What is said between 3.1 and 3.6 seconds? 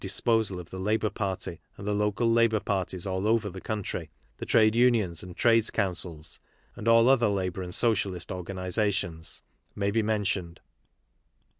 over